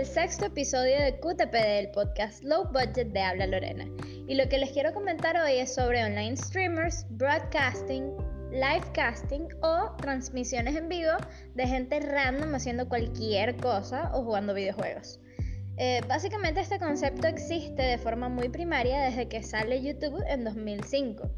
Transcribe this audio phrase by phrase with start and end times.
[0.00, 3.84] el sexto episodio de QTP del podcast Low Budget de Habla Lorena.
[4.26, 8.10] Y lo que les quiero comentar hoy es sobre online streamers, broadcasting,
[8.50, 11.12] livecasting o transmisiones en vivo
[11.54, 15.20] de gente random haciendo cualquier cosa o jugando videojuegos.
[15.76, 21.30] Eh, básicamente este concepto existe de forma muy primaria desde que sale YouTube en 2005.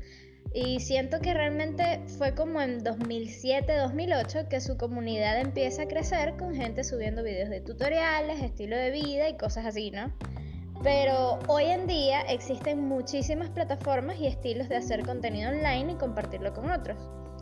[0.55, 6.55] Y siento que realmente fue como en 2007-2008 que su comunidad empieza a crecer con
[6.55, 10.13] gente subiendo videos de tutoriales, estilo de vida y cosas así, ¿no?
[10.83, 16.53] Pero hoy en día existen muchísimas plataformas y estilos de hacer contenido online y compartirlo
[16.53, 16.99] con otros.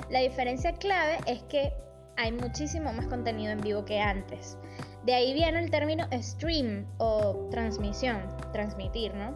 [0.08, 1.72] La diferencia clave es que
[2.16, 4.58] hay muchísimo más contenido en vivo que antes.
[5.04, 9.34] De ahí viene el término stream o transmisión, transmitir, ¿no?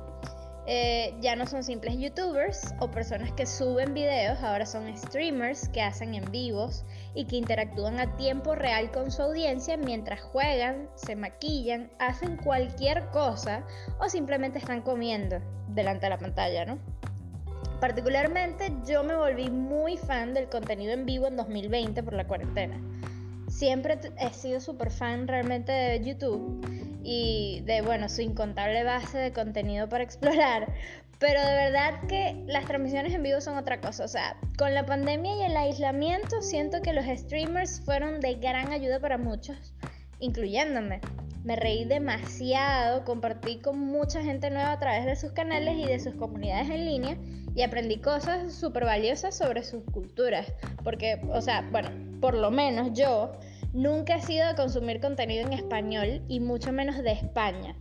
[0.67, 5.83] Eh, ya no son simples youtubers o personas que suben videos, ahora son streamers que
[5.83, 11.17] hacen en vivos y que interactúan a tiempo real con su audiencia mientras juegan, se
[11.17, 13.63] maquillan, hacen cualquier cosa
[14.01, 16.79] o simplemente están comiendo delante de la pantalla, ¿no?
[17.79, 22.81] Particularmente yo me volví muy fan del contenido en vivo en 2020 por la cuarentena.
[23.49, 29.33] Siempre he sido súper fan realmente de YouTube y de, bueno, su incontable base de
[29.33, 30.73] contenido para explorar.
[31.21, 34.05] Pero de verdad que las transmisiones en vivo son otra cosa.
[34.05, 38.73] O sea, con la pandemia y el aislamiento siento que los streamers fueron de gran
[38.73, 39.75] ayuda para muchos,
[40.19, 41.01] incluyéndome.
[41.45, 46.01] Me reí demasiado, compartí con mucha gente nueva a través de sus canales y de
[46.01, 47.17] sus comunidades en línea
[47.55, 50.47] y aprendí cosas súper valiosas sobre sus culturas.
[50.83, 53.33] Porque, o sea, bueno, por lo menos yo
[53.75, 57.77] nunca he sido de consumir contenido en español y mucho menos de España.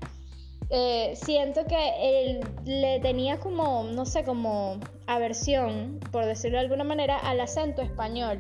[0.70, 7.18] Eh, siento que le tenía como, no sé, como aversión, por decirlo de alguna manera,
[7.18, 8.40] al acento español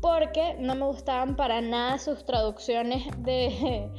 [0.00, 3.90] porque no me gustaban para nada sus traducciones de,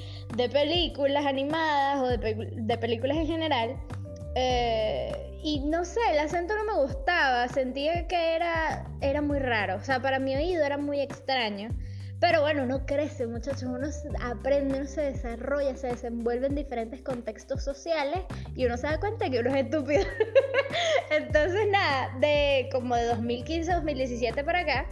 [0.52, 3.78] películas animadas o de, películas en general.
[4.36, 9.76] Eh, y no sé, el acento no me gustaba, sentía que era, era muy raro,
[9.78, 11.70] o sea, para mi oído era muy extraño.
[12.22, 13.88] Pero bueno, uno crece, muchachos, uno
[14.24, 18.20] aprende, uno se desarrolla, se desenvuelve en diferentes contextos sociales
[18.56, 20.04] y uno se da cuenta que uno es estúpido.
[21.10, 24.86] Entonces, nada, de como de 2015 a 2017 para acá,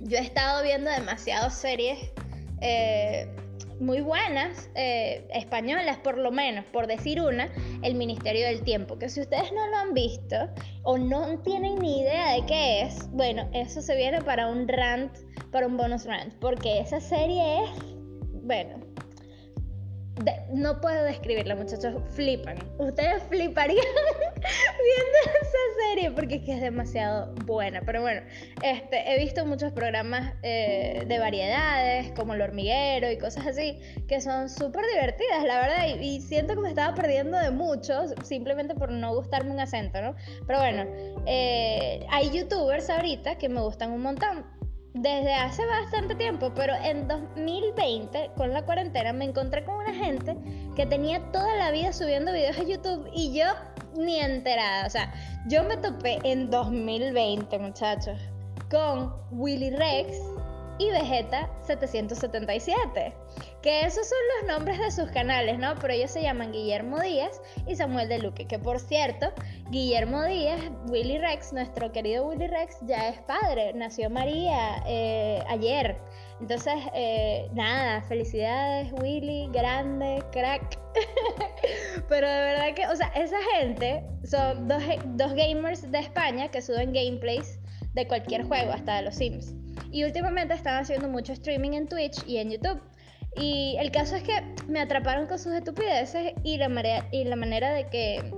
[0.00, 1.98] yo he estado viendo demasiadas series
[2.62, 3.28] eh,
[3.80, 7.50] muy buenas, eh, españolas por lo menos, por decir una,
[7.82, 10.36] El Ministerio del Tiempo, que si ustedes no lo han visto
[10.82, 15.16] o no tienen ni idea de qué es, bueno, eso se viene para un rant,
[15.50, 17.70] para un bonus rant, porque esa serie es,
[18.42, 18.87] bueno,
[20.52, 22.58] no puedo describirla, muchachos, flipan.
[22.78, 23.84] Ustedes fliparían
[24.34, 27.82] viendo esa serie porque es que es demasiado buena.
[27.84, 28.22] Pero bueno,
[28.62, 34.20] este, he visto muchos programas eh, de variedades, como El Hormiguero y cosas así, que
[34.20, 35.86] son súper divertidas, la verdad.
[36.00, 40.14] Y, siento que me estaba perdiendo de muchos simplemente por no gustarme un acento, ¿no?
[40.46, 40.84] Pero bueno,
[41.26, 44.57] eh, hay youtubers ahorita que me gustan un montón
[44.94, 50.36] desde hace bastante tiempo, pero en 2020, con la cuarentena, me encontré con una gente
[50.74, 53.46] que tenía toda la vida subiendo videos a YouTube y yo
[53.96, 54.86] ni enterada.
[54.86, 55.12] O sea,
[55.46, 58.18] yo me topé en 2020, muchachos,
[58.70, 60.37] con Willy Rex
[60.78, 63.12] y Vegeta 777.
[63.62, 65.74] Que esos son los nombres de sus canales, ¿no?
[65.80, 68.46] Pero ellos se llaman Guillermo Díaz y Samuel de Luque.
[68.46, 69.32] Que por cierto,
[69.70, 73.72] Guillermo Díaz, Willy Rex, nuestro querido Willy Rex, ya es padre.
[73.74, 75.96] Nació María eh, ayer.
[76.40, 80.78] Entonces, eh, nada, felicidades, Willy, grande, crack.
[82.08, 84.82] Pero de verdad que, o sea, esa gente son dos,
[85.16, 87.58] dos gamers de España que suben gameplays
[87.94, 89.57] de cualquier juego, hasta de los Sims.
[89.90, 92.80] Y últimamente están haciendo mucho streaming en Twitch y en YouTube.
[93.36, 97.36] Y el caso es que me atraparon con sus estupideces y la, manera, y la
[97.36, 98.32] manera de que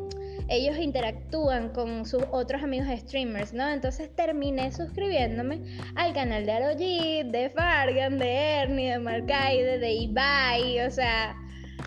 [0.49, 3.69] ellos interactúan con sus otros amigos streamers, ¿no?
[3.69, 5.63] Entonces terminé suscribiéndome
[5.95, 11.37] al canal de Arojit, de Fargan, de Ernie, de Marcaide, de Ibai, o sea,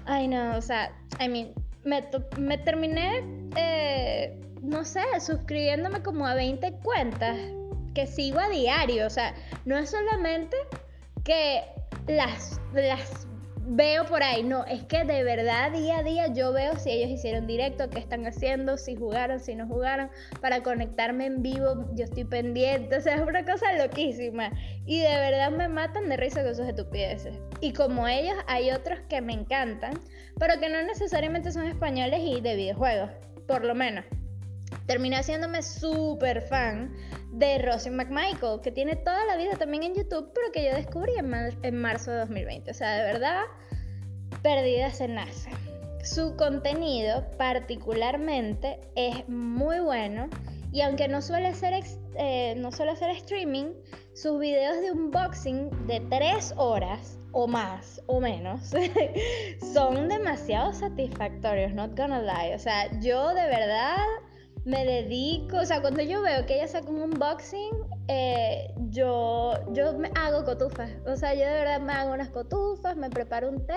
[0.06, 2.04] ay no, o sea, I mean, me,
[2.40, 3.24] me terminé,
[3.58, 7.38] eh, no sé, suscribiéndome como a 20 cuentas
[7.94, 9.34] que sigo a diario, o sea,
[9.66, 10.58] no es solamente
[11.24, 11.64] que
[12.08, 13.28] las, las
[13.66, 17.10] veo por ahí, no, es que de verdad día a día yo veo si ellos
[17.10, 20.10] hicieron directo, qué están haciendo, si jugaron, si no jugaron,
[20.42, 24.52] para conectarme en vivo, yo estoy pendiente, o sea, es una cosa loquísima.
[24.86, 27.36] Y de verdad me matan de risa con sus estupideces.
[27.62, 29.94] Y como ellos, hay otros que me encantan,
[30.38, 33.12] pero que no necesariamente son españoles y de videojuegos,
[33.48, 34.04] por lo menos
[34.86, 36.94] terminé haciéndome súper fan
[37.34, 41.14] de Rosie McMichael, que tiene toda la vida también en YouTube, pero que yo descubrí
[41.18, 42.72] en, marzo de 2020.
[42.72, 43.44] O sea, de verdad,
[44.42, 45.52] Perdidas en NASA.
[46.04, 50.28] Su contenido particularmente es muy bueno
[50.72, 51.82] y aunque no suele ser,
[52.18, 53.74] eh, no suele ser streaming,
[54.14, 58.72] sus videos de unboxing de 3 horas o más o menos
[59.74, 62.54] son demasiado satisfactorios, not gonna lie.
[62.54, 63.98] O sea, yo de verdad
[64.66, 67.74] me dedico, o sea, cuando yo veo que ella saca un unboxing,
[68.08, 70.92] eh, yo, yo me hago cotufas.
[71.06, 73.74] O sea, yo de verdad me hago unas cotufas, me preparo un té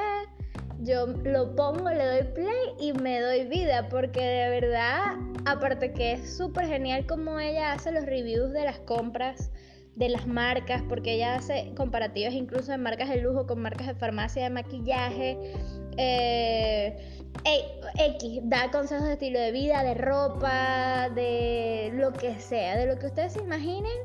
[0.81, 5.17] yo lo pongo, le doy play y me doy vida, porque de verdad,
[5.47, 9.51] aparte que es súper genial como ella hace los reviews de las compras
[9.97, 13.95] de las marcas, porque ella hace comparativas incluso de marcas de lujo con marcas de
[13.95, 15.39] farmacia de maquillaje.
[15.97, 16.97] Eh,
[17.99, 22.99] X, da consejos de estilo de vida, de ropa, de lo que sea, de lo
[22.99, 23.97] que ustedes se imaginen,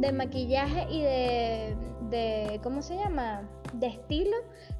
[0.00, 1.76] de maquillaje y de,
[2.10, 3.42] de ¿cómo se llama?
[3.74, 4.36] De estilo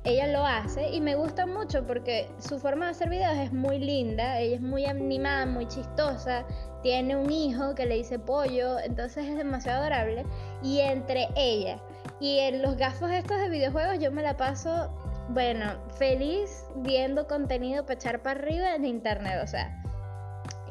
[0.07, 3.79] ella lo hace y me gusta mucho porque su forma de hacer videos es muy
[3.79, 6.47] linda, ella es muy animada, muy chistosa,
[6.83, 10.25] tiene un hijo que le dice pollo, entonces es demasiado adorable.
[10.67, 11.79] Y entre ella
[12.19, 14.91] y en los gafos estos de videojuegos yo me la paso,
[15.29, 19.81] bueno, feliz viendo contenido para echar para arriba en internet, o sea.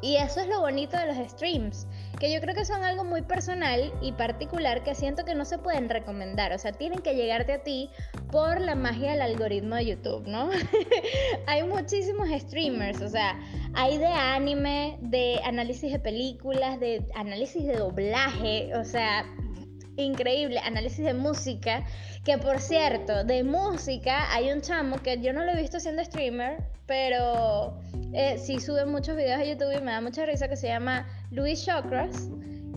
[0.01, 1.87] Y eso es lo bonito de los streams,
[2.19, 5.57] que yo creo que son algo muy personal y particular que siento que no se
[5.57, 7.89] pueden recomendar, o sea, tienen que llegarte a ti
[8.31, 10.49] por la magia del algoritmo de YouTube, ¿no?
[11.47, 13.39] hay muchísimos streamers, o sea,
[13.73, 19.25] hay de anime, de análisis de películas, de análisis de doblaje, o sea,
[19.97, 21.83] increíble, análisis de música,
[22.23, 26.03] que por cierto, de música hay un chamo que yo no lo he visto siendo
[26.03, 27.79] streamer, pero
[28.13, 31.07] eh, sí sube muchos videos a YouTube y me da mucha risa que se llama
[31.31, 32.29] Louis Chakras,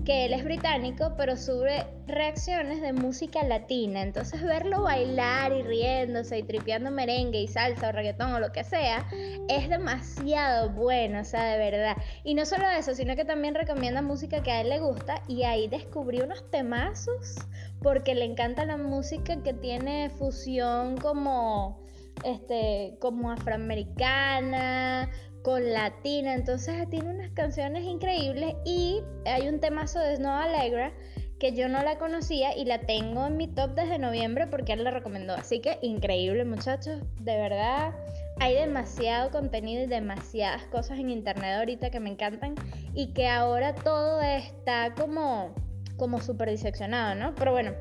[0.08, 4.00] que él es británico, pero sube reacciones de música latina.
[4.00, 8.64] Entonces verlo bailar y riéndose y tripeando merengue y salsa o reggaetón o lo que
[8.64, 9.06] sea,
[9.50, 11.98] es demasiado bueno, o sea, de verdad.
[12.24, 15.42] Y no solo eso, sino que también recomienda música que a él le gusta y
[15.42, 17.36] ahí descubrí unos temazos
[17.82, 21.86] porque le encanta la música que tiene fusión como
[22.24, 25.10] este como afroamericana
[25.42, 30.92] con latina, entonces tiene unas canciones increíbles y hay un temazo de Snow Alegra
[31.38, 34.82] que yo no la conocía y la tengo en mi top desde noviembre porque él
[34.82, 35.34] la recomendó.
[35.34, 37.94] Así que increíble muchachos, de verdad
[38.40, 42.54] hay demasiado contenido y demasiadas cosas en internet ahorita que me encantan
[42.94, 45.54] y que ahora todo está como
[45.98, 47.34] como súper diseccionado, ¿no?
[47.34, 47.72] Pero bueno,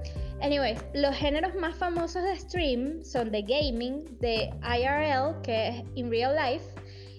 [0.41, 6.09] anyways, los géneros más famosos de stream son de gaming, de IRL, que es in
[6.09, 6.65] real life,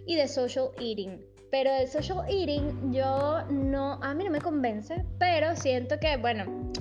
[0.08, 1.25] y de social eating.
[1.50, 6.72] Pero el social eating yo no, a mí no me convence, pero siento que, bueno,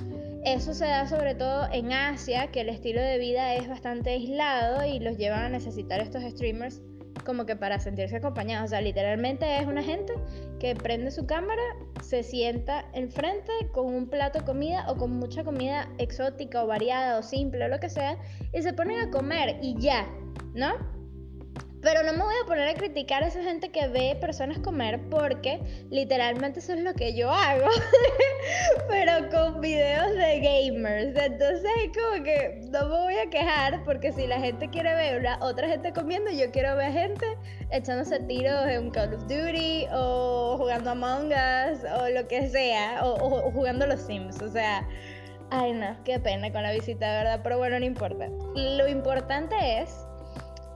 [0.43, 4.85] eso se da sobre todo en Asia, que el estilo de vida es bastante aislado
[4.85, 6.81] y los llevan a necesitar estos streamers
[7.25, 8.67] como que para sentirse acompañados.
[8.67, 10.13] O sea, literalmente es una gente
[10.59, 11.61] que prende su cámara,
[12.01, 17.19] se sienta enfrente con un plato de comida o con mucha comida exótica o variada
[17.19, 18.17] o simple o lo que sea
[18.53, 20.07] y se ponen a comer y ya,
[20.53, 20.96] ¿no?
[21.81, 24.99] Pero no me voy a poner a criticar a esa gente que ve personas comer
[25.09, 25.59] porque
[25.91, 27.67] literalmente eso es lo que yo hago.
[28.89, 31.15] Pero con videos de gamers.
[31.15, 35.27] Entonces es como que no me voy a quejar porque si la gente quiere ver
[35.41, 37.25] otra gente comiendo, yo quiero ver gente
[37.71, 43.05] echándose tiros en Call of Duty o jugando Among Us o lo que sea.
[43.05, 44.41] O, o jugando los Sims.
[44.41, 44.87] O sea...
[45.49, 47.39] Ay no, qué pena con la visita, ¿verdad?
[47.41, 48.27] Pero bueno, no importa.
[48.53, 50.05] Lo importante es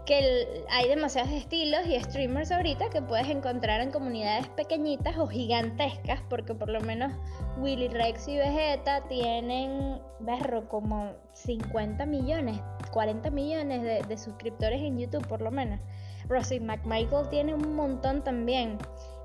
[0.05, 6.21] que hay demasiados estilos y streamers ahorita que puedes encontrar en comunidades pequeñitas o gigantescas,
[6.29, 7.13] porque por lo menos
[7.57, 12.59] Willy Rex y Vegeta tienen, berro, como 50 millones,
[12.91, 15.79] 40 millones de, suscriptores en YouTube por lo menos.
[16.27, 18.77] Rosie McMichael tiene un montón también.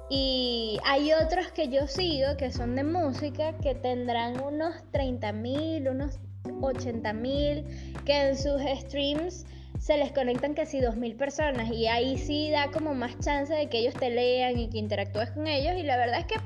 [0.09, 5.88] Y hay otros que yo sigo que son de música que tendrán unos 30 mil,
[5.88, 6.21] unos
[6.62, 7.64] 80 mil,
[8.04, 9.47] que en sus streams
[9.78, 13.78] se les conectan casi 2.000 personas y ahí sí da como más chance de que
[13.78, 16.37] ellos te lean y que interactúes con ellos y la verdad es que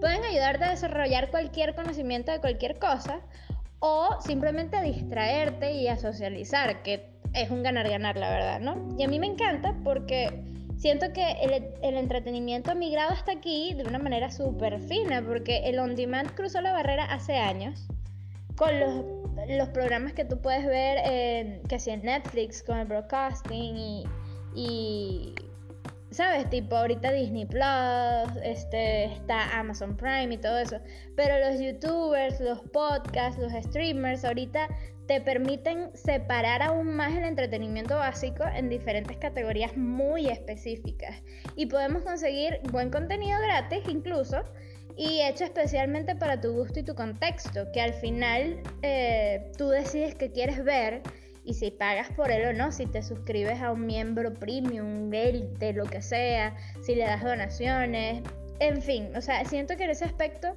[0.00, 3.20] pueden ayudarte a desarrollar cualquier conocimiento de cualquier cosa
[3.78, 8.96] o simplemente a distraerte y a socializar, que es un ganar-ganar, la verdad, ¿no?
[8.98, 10.42] Y a mí me encanta porque
[10.76, 15.58] siento que el, el entretenimiento ha migrado hasta aquí de una manera súper fina, porque
[15.64, 17.86] el on-demand cruzó la barrera hace años
[18.56, 22.86] con los los programas que tú puedes ver en, que si en Netflix con el
[22.86, 24.04] broadcasting
[24.54, 25.34] y,
[26.10, 26.48] ¿sabes?
[26.50, 30.80] Tipo ahorita Disney Plus, este, está Amazon Prime y todo eso.
[31.14, 34.68] Pero los youtubers, los podcasts, los streamers ahorita
[35.06, 41.22] te permiten separar aún más el entretenimiento básico en diferentes categorías muy específicas.
[41.54, 44.42] Y podemos conseguir buen contenido gratis incluso
[44.96, 50.14] y hecho especialmente para tu gusto y tu contexto, que al final eh, tú decides
[50.14, 51.02] qué quieres ver
[51.44, 55.72] y si pagas por él o no, si te suscribes a un miembro premium, de
[55.74, 58.22] lo que sea, si le das donaciones,
[58.58, 60.56] en fin, o sea, siento que en ese aspecto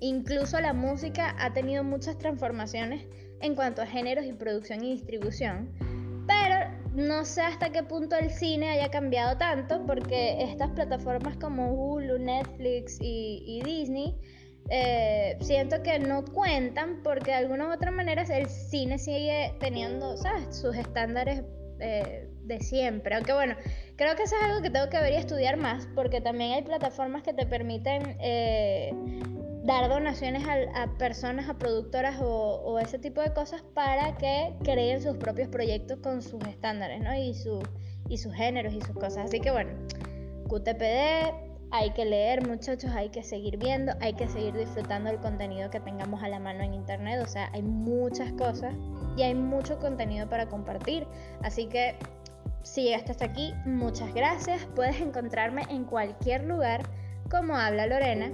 [0.00, 3.06] incluso la música ha tenido muchas transformaciones
[3.40, 5.70] en cuanto a géneros y producción y distribución,
[6.94, 12.18] no sé hasta qué punto el cine haya cambiado tanto porque estas plataformas como Hulu,
[12.18, 14.16] Netflix y Disney
[14.70, 20.16] eh, siento que no cuentan porque de alguna u otra manera el cine sigue teniendo,
[20.16, 20.56] ¿sabes?
[20.56, 21.42] Sus estándares
[21.80, 23.16] eh, de siempre.
[23.16, 23.56] Aunque bueno,
[23.96, 26.62] creo que eso es algo que tengo que ver y estudiar más porque también hay
[26.62, 28.92] plataformas que te permiten eh,
[29.62, 35.16] dar donaciones a, personas, a productoras o, ese tipo de cosas para que creen sus
[35.16, 37.14] propios proyectos con sus estándares, ¿no?
[37.14, 37.62] Y, su,
[38.08, 39.26] y sus géneros y sus cosas.
[39.26, 39.70] Así que bueno,
[40.48, 45.70] QTPD hay que leer muchachos, hay que seguir viendo, hay que seguir disfrutando del contenido
[45.70, 48.74] que tengamos a la mano en internet, o sea, hay muchas cosas
[49.16, 51.06] y hay mucho contenido para compartir,
[51.42, 51.96] así que
[52.62, 56.82] si llegaste hasta aquí, muchas gracias, puedes encontrarme en cualquier lugar
[57.30, 58.30] como habla Lorena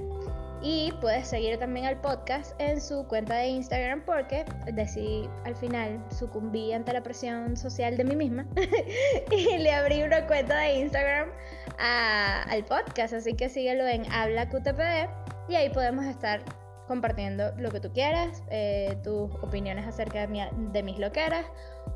[0.62, 6.05] y puedes seguir también al podcast en su cuenta de Instagram porque decidí al final
[6.11, 8.47] sucumbí ante la presión social de mí misma
[9.31, 11.29] y le abrí una cuenta de Instagram
[11.79, 13.15] al podcast.
[13.15, 15.09] Así que síguelo en Habla QTPD
[15.49, 16.41] y ahí podemos estar
[16.88, 21.45] compartiendo lo que tú quieras, eh, tus opiniones acerca de, de mis loqueras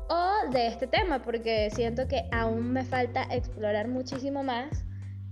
[0.07, 4.85] o de este tema, porque siento que aún me falta explorar muchísimo más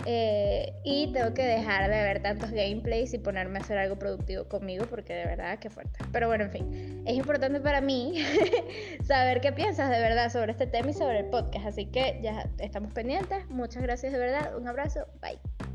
[0.05, 4.45] eh, y tengo que dejar de ver tantos gameplays y ponerme a hacer algo productivo
[4.45, 5.99] conmigo porque de verdad que fuerte.
[6.11, 8.23] Pero bueno, en fin, es importante para mí
[9.03, 11.65] saber qué piensas de verdad sobre este tema y sobre el podcast.
[11.65, 13.47] Así que ya estamos pendientes.
[13.49, 14.55] Muchas gracias de verdad.
[14.57, 15.07] Un abrazo.
[15.21, 15.70] Bye.